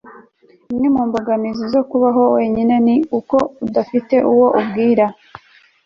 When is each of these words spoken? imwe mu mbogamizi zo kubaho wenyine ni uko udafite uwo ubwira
imwe 0.71 0.87
mu 0.95 1.01
mbogamizi 1.07 1.63
zo 1.73 1.81
kubaho 1.89 2.23
wenyine 2.35 2.75
ni 2.85 2.95
uko 3.19 3.35
udafite 3.65 4.15
uwo 4.31 4.47
ubwira 4.59 5.05